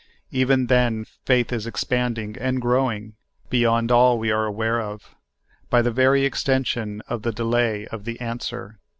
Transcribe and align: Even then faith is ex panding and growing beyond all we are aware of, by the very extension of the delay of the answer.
Even 0.31 0.65
then 0.65 1.05
faith 1.27 1.53
is 1.53 1.67
ex 1.67 1.83
panding 1.83 2.35
and 2.39 2.59
growing 2.59 3.13
beyond 3.51 3.91
all 3.91 4.17
we 4.17 4.31
are 4.31 4.45
aware 4.45 4.81
of, 4.81 5.13
by 5.69 5.83
the 5.83 5.91
very 5.91 6.25
extension 6.25 7.01
of 7.07 7.21
the 7.21 7.31
delay 7.31 7.85
of 7.91 8.03
the 8.03 8.19
answer. 8.19 8.79